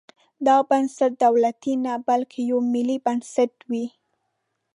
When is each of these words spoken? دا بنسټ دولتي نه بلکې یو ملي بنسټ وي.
دا 0.45 0.57
بنسټ 0.69 1.11
دولتي 1.25 1.73
نه 1.85 1.93
بلکې 2.07 2.39
یو 2.49 2.59
ملي 2.73 2.97
بنسټ 3.05 3.53
وي. 3.69 3.85